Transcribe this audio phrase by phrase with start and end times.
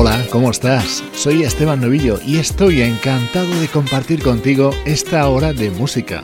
[0.00, 1.02] Hola, ¿cómo estás?
[1.12, 6.22] Soy Esteban Novillo y estoy encantado de compartir contigo esta hora de música.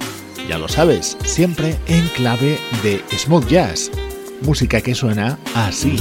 [0.49, 3.91] Ya lo sabes, siempre en clave de smooth jazz.
[4.43, 5.97] Música que suena así.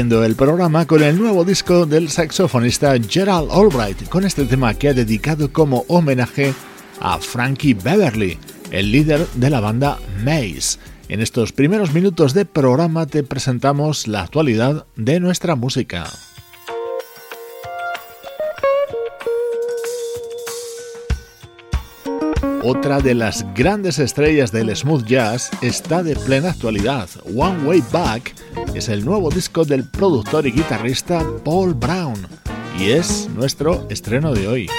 [0.00, 4.94] El programa con el nuevo disco del saxofonista Gerald Albright, con este tema que ha
[4.94, 6.54] dedicado como homenaje
[7.00, 8.38] a Frankie Beverly,
[8.70, 10.78] el líder de la banda Maze.
[11.10, 16.06] En estos primeros minutos de programa te presentamos la actualidad de nuestra música.
[22.62, 27.08] Otra de las grandes estrellas del smooth jazz está de plena actualidad.
[27.34, 28.34] One Way Back
[28.74, 32.26] es el nuevo disco del productor y guitarrista Paul Brown
[32.78, 34.70] y es nuestro estreno de hoy.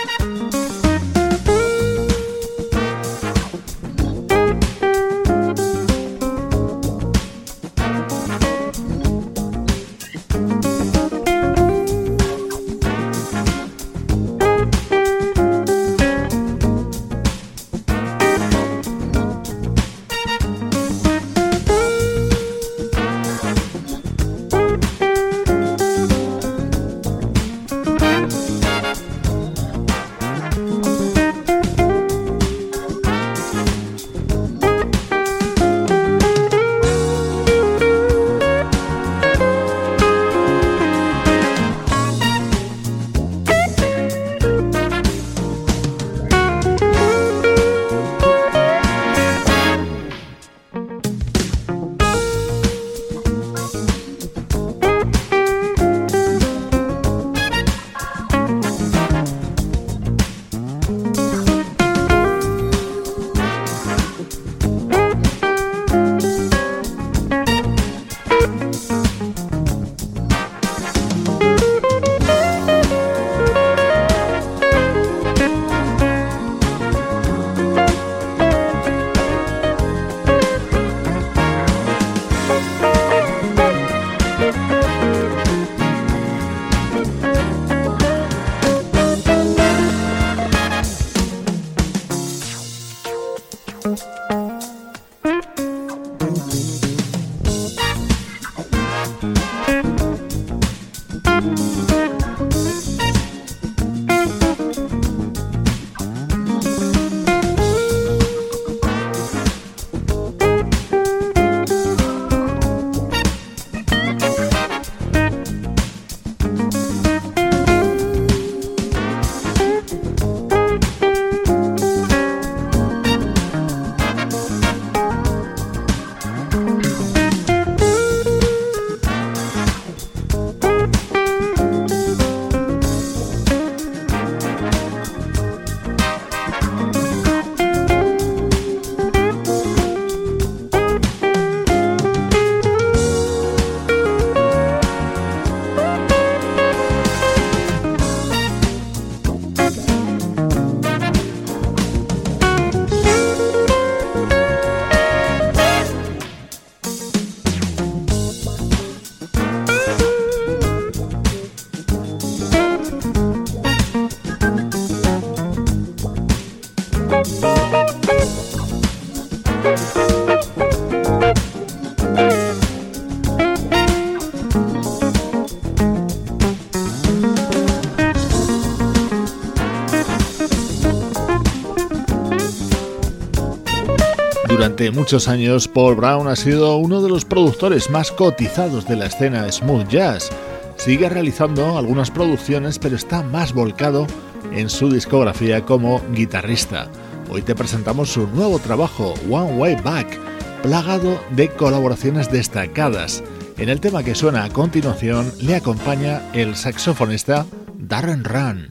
[184.90, 189.52] Muchos años, Paul Brown ha sido uno de los productores más cotizados de la escena
[189.52, 190.32] smooth jazz.
[190.78, 194.08] Sigue realizando algunas producciones, pero está más volcado
[194.52, 196.88] en su discografía como guitarrista.
[197.30, 200.20] Hoy te presentamos su nuevo trabajo, One Way Back,
[200.64, 203.24] plagado de colaboraciones destacadas.
[203.58, 207.46] En el tema que suena a continuación le acompaña el saxofonista
[207.78, 208.71] Darren Run.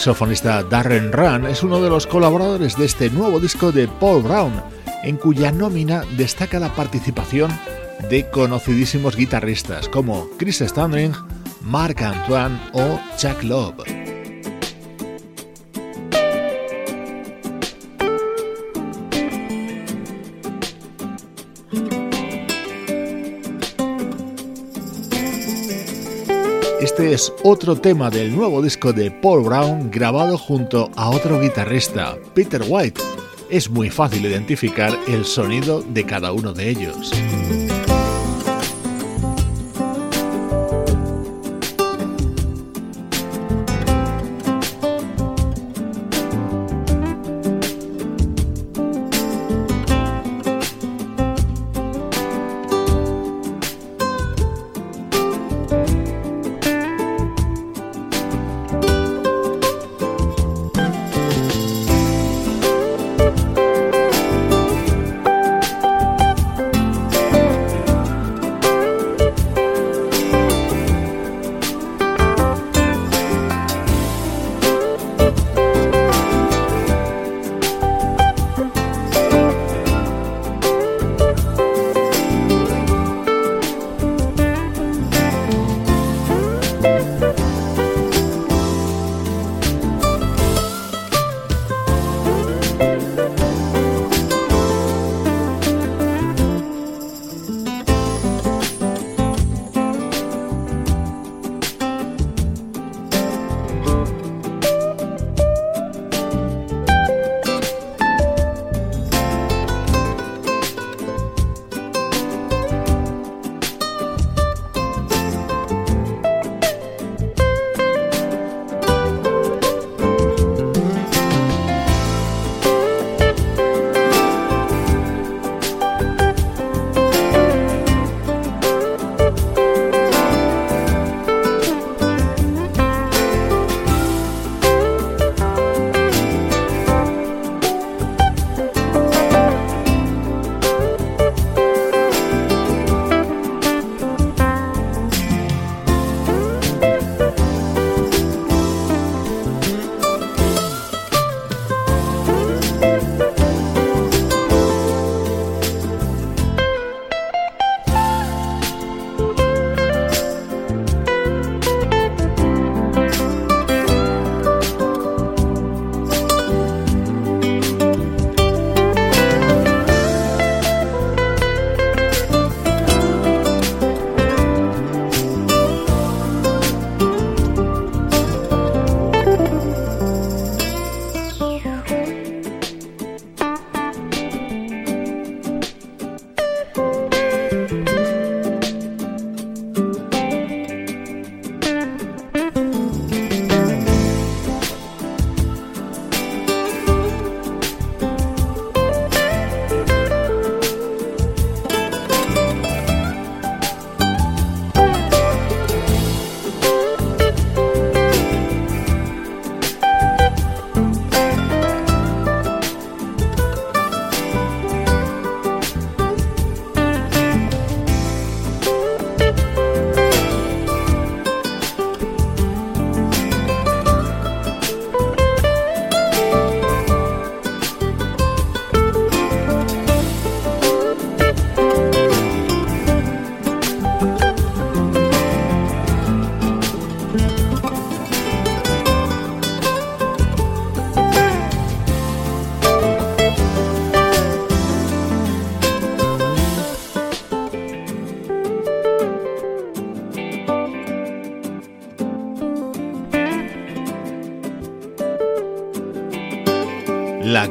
[0.00, 4.52] Saxofonista Darren Run es uno de los colaboradores de este nuevo disco de Paul Brown,
[5.02, 7.50] en cuya nómina destaca la participación
[8.08, 11.12] de conocidísimos guitarristas como Chris Standring,
[11.60, 13.99] Mark Antoine o Chuck Love.
[27.10, 32.62] Es otro tema del nuevo disco de Paul Brown grabado junto a otro guitarrista, Peter
[32.64, 33.00] White.
[33.50, 37.10] Es muy fácil identificar el sonido de cada uno de ellos.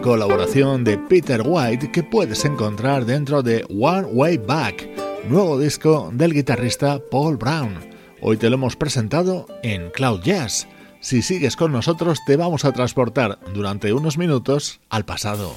[0.10, 4.90] Colaboración de Peter White que puedes encontrar dentro de One Way Back,
[5.30, 7.76] nuevo disco del guitarrista Paul Brown.
[8.20, 10.68] Hoy te lo hemos presentado en Cloud Jazz.
[11.00, 15.54] Si sigues con nosotros te vamos a transportar durante unos minutos al pasado.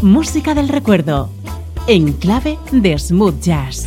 [0.00, 1.28] Música del recuerdo,
[1.88, 3.84] en clave de smooth jazz.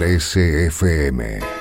[0.00, 1.59] 13 FM.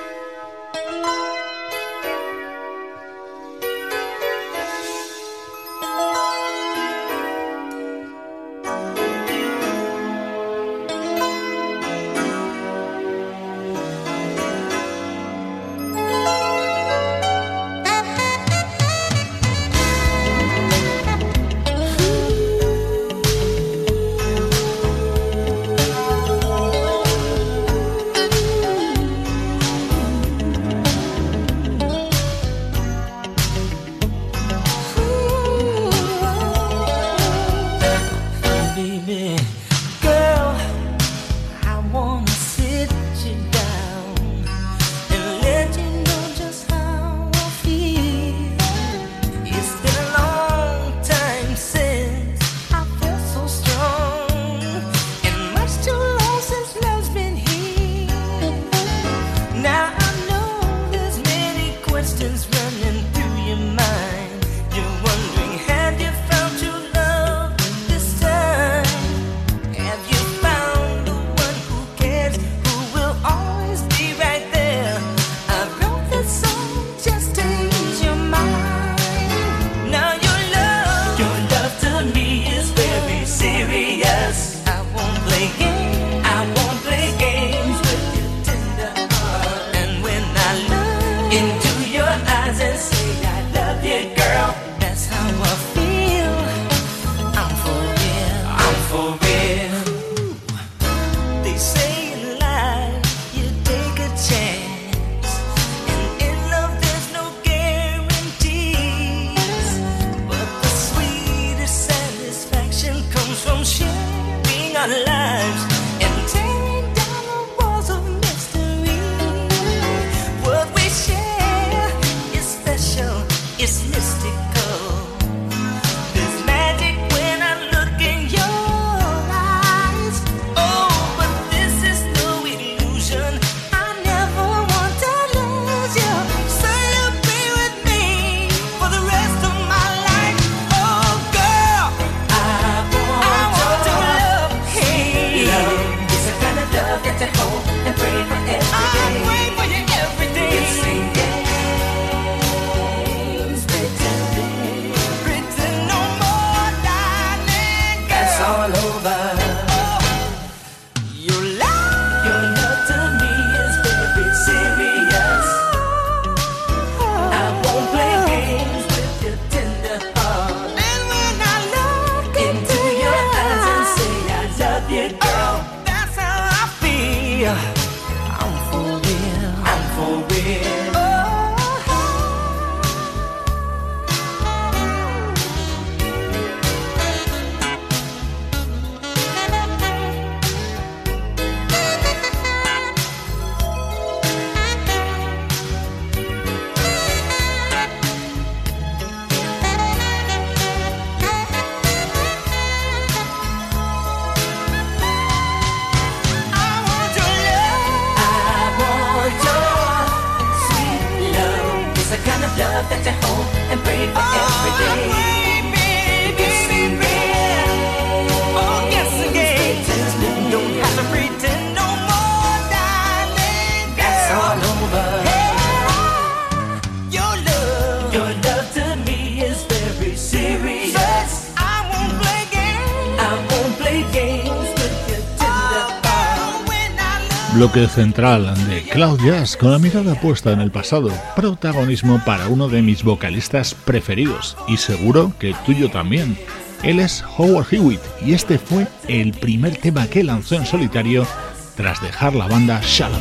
[237.59, 242.69] Bloque central de Cloud Jazz con la mirada puesta en el pasado, protagonismo para uno
[242.69, 246.37] de mis vocalistas preferidos y seguro que tuyo también.
[246.83, 251.27] Él es Howard Hewitt y este fue el primer tema que lanzó en solitario
[251.75, 253.19] tras dejar la banda Shalom.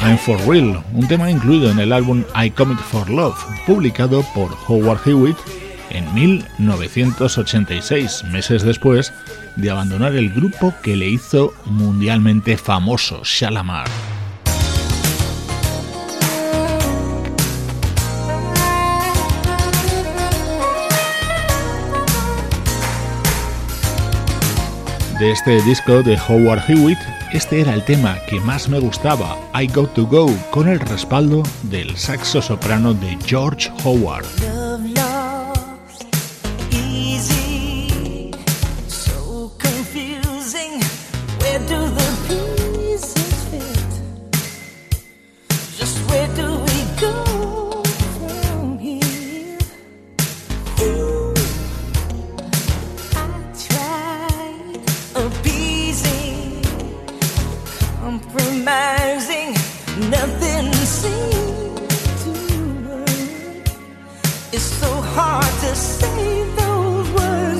[0.00, 4.56] I'm for Real, un tema incluido en el álbum I Commit for Love, publicado por
[4.68, 5.36] Howard Hewitt
[5.92, 9.12] en 1986, meses después
[9.56, 13.88] de abandonar el grupo que le hizo mundialmente famoso, Shalamar.
[25.18, 26.98] De este disco de Howard Hewitt,
[27.32, 31.44] este era el tema que más me gustaba, I Got to Go, con el respaldo
[31.62, 34.26] del saxo soprano de George Howard.
[64.80, 67.51] so hard to say those words.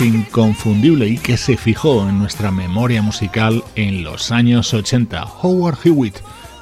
[0.00, 6.16] Inconfundible y que se fijó en nuestra memoria musical en los años 80, Howard Hewitt.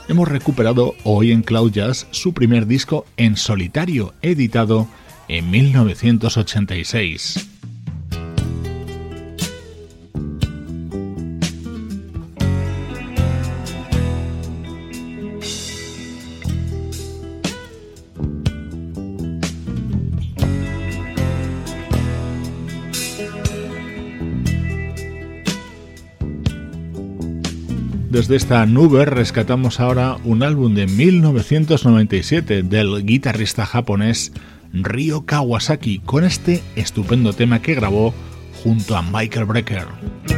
[0.08, 4.88] Hemos recuperado hoy en Cloud Jazz su primer disco en solitario, editado
[5.28, 7.55] en 1986.
[28.16, 34.32] Desde esta nube rescatamos ahora un álbum de 1997 del guitarrista japonés
[34.72, 38.14] Ryo Kawasaki con este estupendo tema que grabó
[38.64, 40.35] junto a Michael Brecker.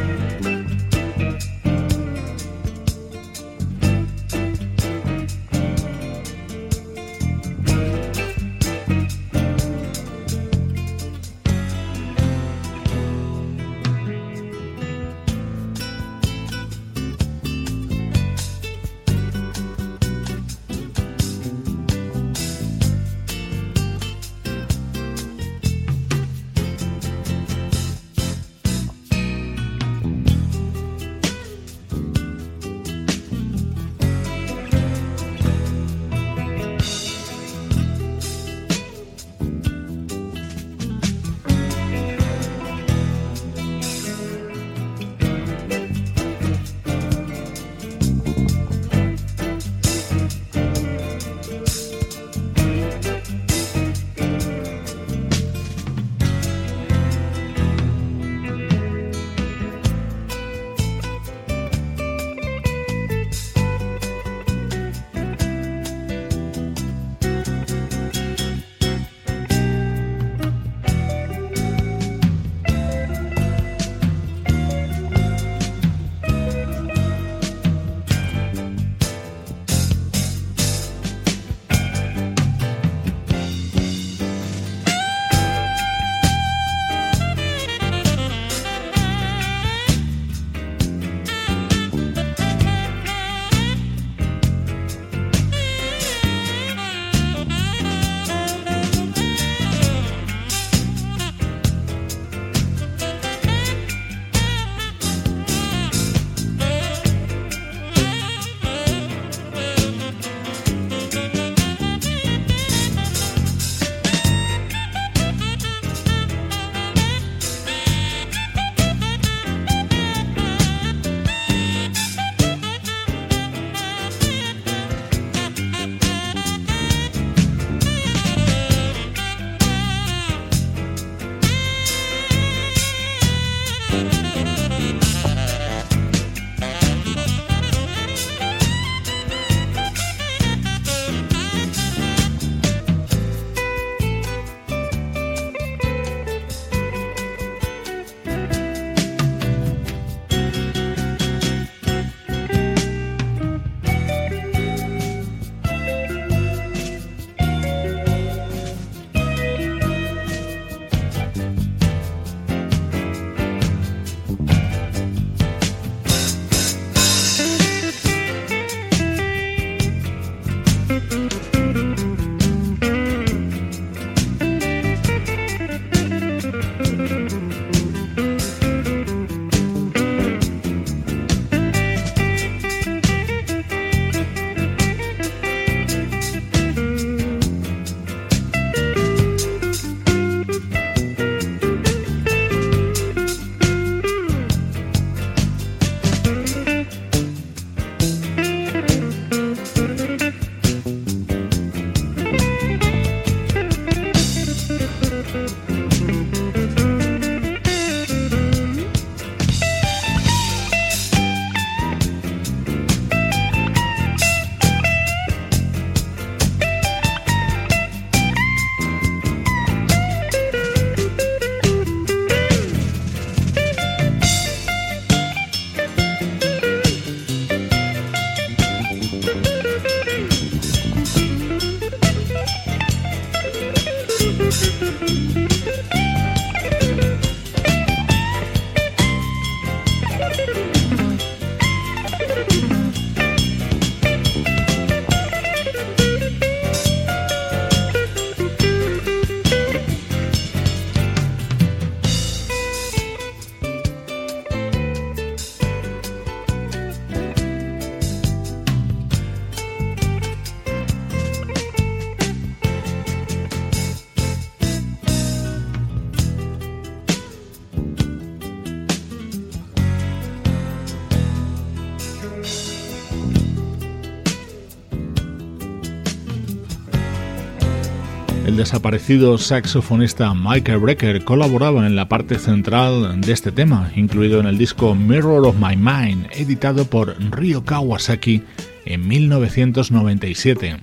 [278.69, 284.59] Desaparecido saxofonista Michael Brecker colaboraba en la parte central de este tema, incluido en el
[284.59, 288.43] disco Mirror of My Mind, editado por Ryo Kawasaki
[288.85, 290.77] en 1997.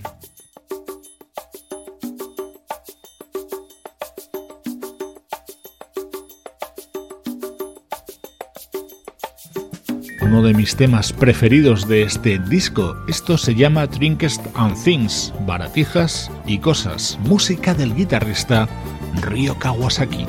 [10.37, 12.95] Uno de mis temas preferidos de este disco.
[13.09, 18.69] Esto se llama Trinkest and Things, baratijas y cosas, música del guitarrista
[19.23, 20.27] Ryo Kawasaki.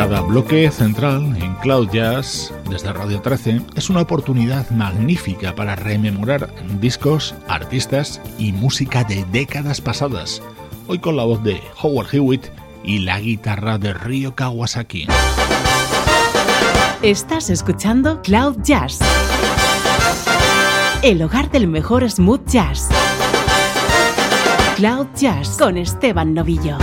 [0.00, 6.48] Cada bloque central en Cloud Jazz desde Radio 13 es una oportunidad magnífica para rememorar
[6.80, 10.42] discos, artistas y música de décadas pasadas.
[10.86, 12.46] Hoy con la voz de Howard Hewitt
[12.82, 15.06] y la guitarra de Ryo Kawasaki.
[17.02, 19.00] Estás escuchando Cloud Jazz,
[21.02, 22.88] el hogar del mejor smooth jazz.
[24.76, 26.78] Cloud Jazz con Esteban Novillo.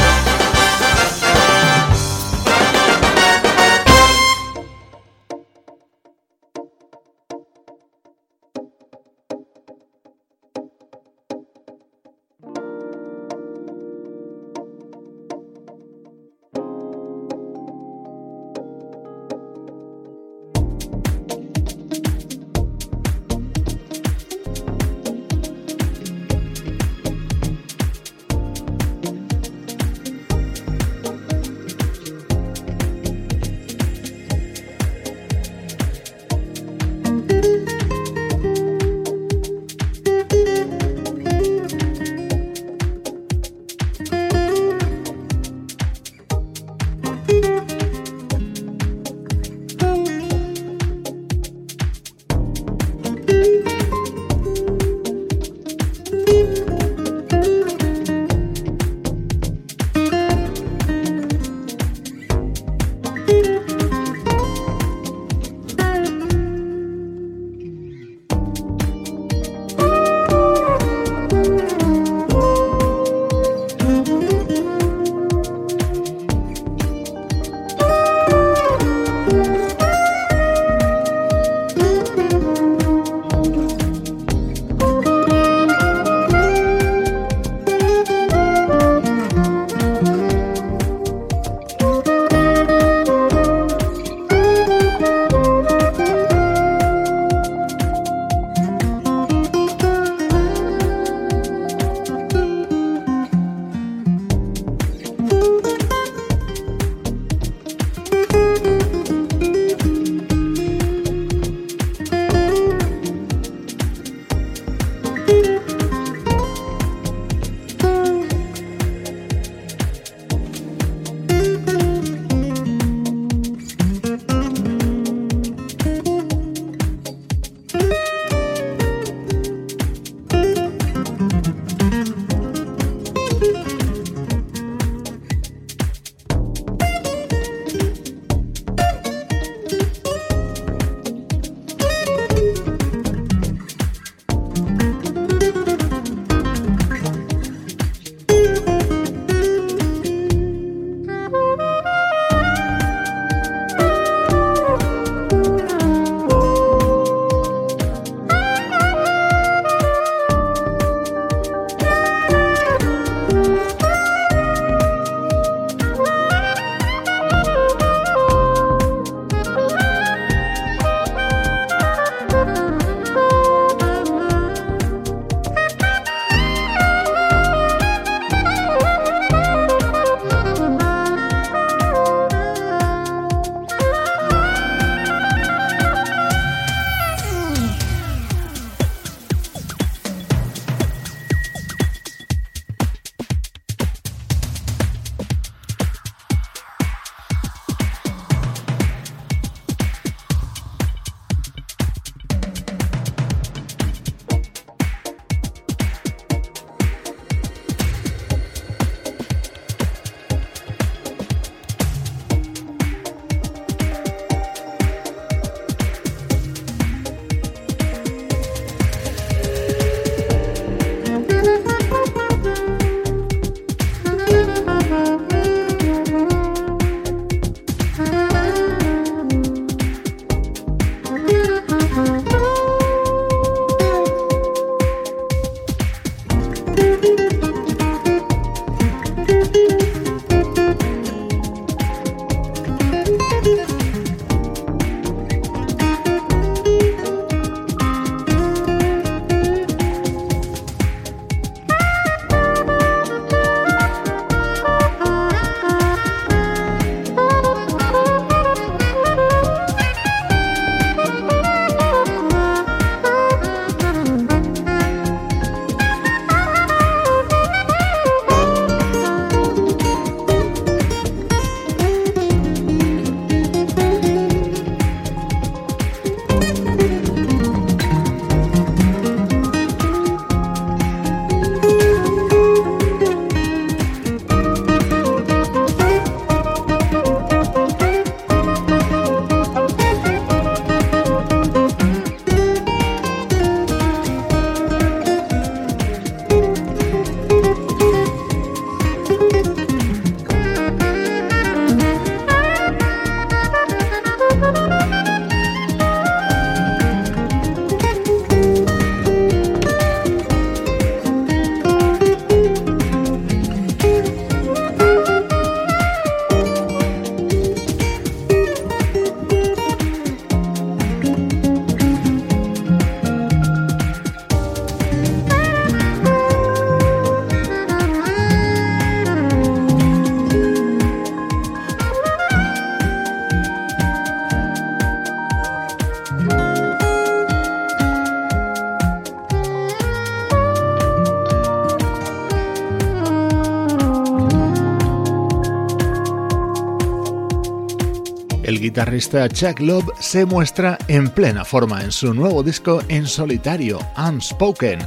[348.78, 354.78] Guitarrista Chuck Love se muestra en plena forma en su nuevo disco en solitario, Unspoken.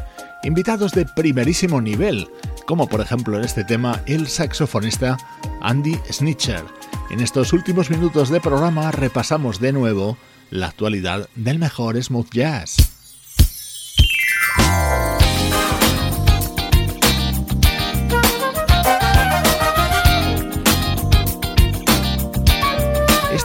[0.44, 2.28] Invitados de primerísimo nivel,
[2.66, 5.18] como por ejemplo en este tema el saxofonista
[5.60, 6.64] Andy Snitcher.
[7.10, 10.16] En estos últimos minutos de programa repasamos de nuevo
[10.50, 12.79] la actualidad del mejor smooth jazz.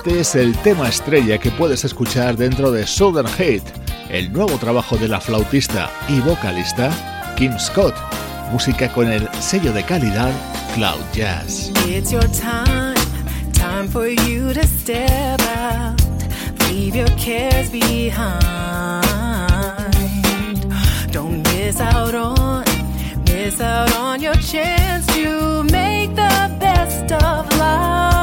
[0.06, 3.64] Este es el tema estrella que puedes escuchar dentro de Southern Hate,
[4.12, 7.96] el nuevo trabajo de la flautista y vocalista Kim Scott,
[8.52, 10.32] música con el sello de calidad
[10.76, 11.72] Cloud Jazz.
[11.88, 12.94] It's your time,
[13.54, 16.00] time for you to step out,
[16.70, 19.02] leave your cares behind.
[21.12, 22.64] Don't miss out on,
[23.26, 28.15] miss out on your chance to make the best of life.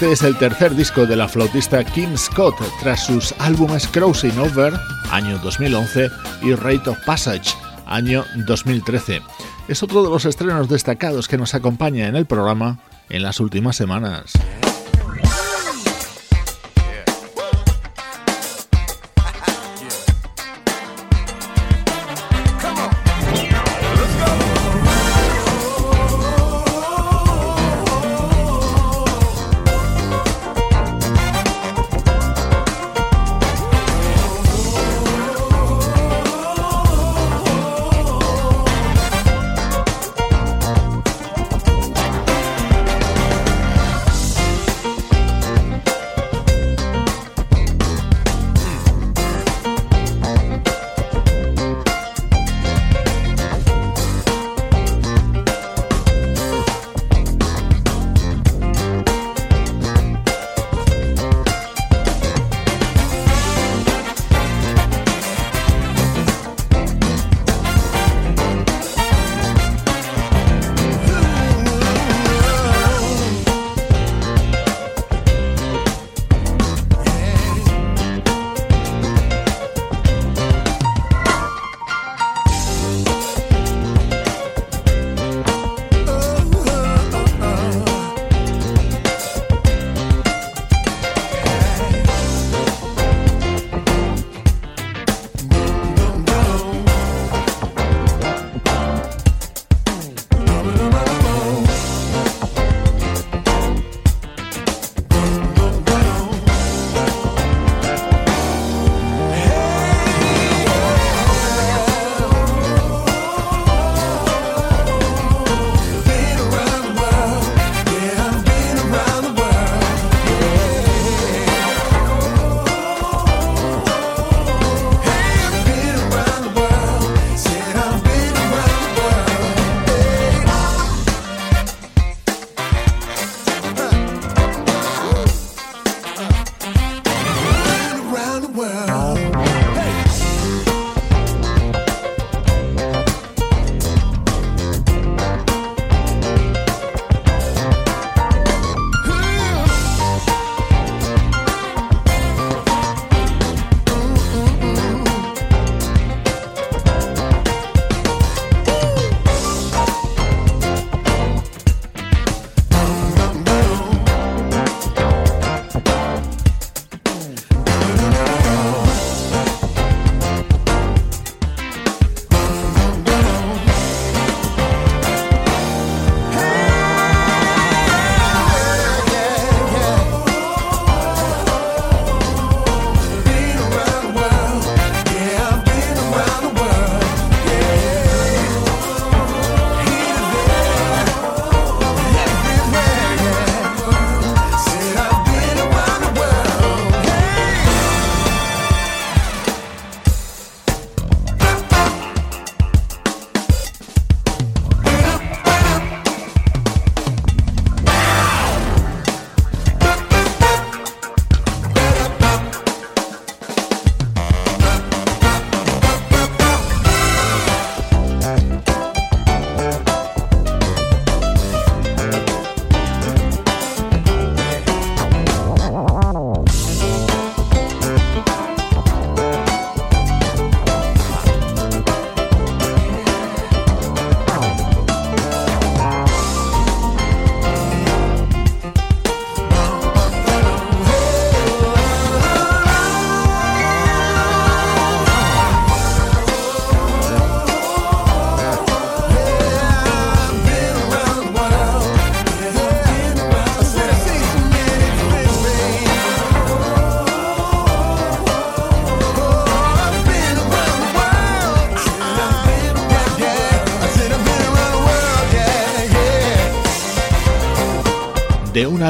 [0.00, 4.72] Este es el tercer disco de la flautista Kim Scott tras sus álbumes Crossing Over,
[5.10, 7.50] año 2011, y Rate of Passage,
[7.84, 9.20] año 2013.
[9.68, 12.78] Es otro de los estrenos destacados que nos acompaña en el programa
[13.10, 14.32] en las últimas semanas.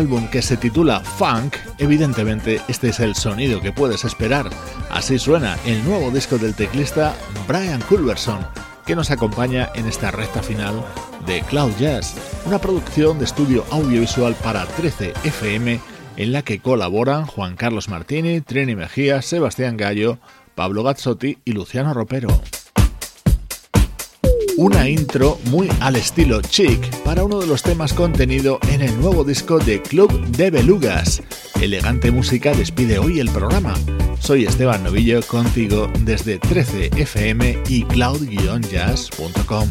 [0.00, 4.48] Álbum que se titula Funk, evidentemente este es el sonido que puedes esperar.
[4.88, 7.14] Así suena el nuevo disco del teclista
[7.46, 8.38] Brian Culverson,
[8.86, 10.82] que nos acompaña en esta recta final
[11.26, 12.14] de Cloud Jazz,
[12.46, 15.78] una producción de estudio audiovisual para 13 FM
[16.16, 20.18] en la que colaboran Juan Carlos Martini, Trini Mejía, Sebastián Gallo,
[20.54, 22.40] Pablo Gazzotti y Luciano Ropero
[24.60, 29.24] una intro muy al estilo chic para uno de los temas contenido en el nuevo
[29.24, 31.22] disco de Club de Belugas.
[31.62, 33.72] Elegante música despide hoy el programa.
[34.18, 39.70] Soy Esteban Novillo contigo desde 13fm y cloud-jazz.com.